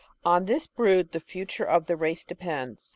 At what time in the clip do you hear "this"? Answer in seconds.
0.45-0.65